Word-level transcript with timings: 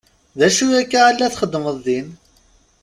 D 0.39 0.41
acu 0.47 0.65
akka 0.81 0.99
i 1.09 1.13
la 1.13 1.29
txeddmeḍ 1.33 1.77
din? 1.85 2.07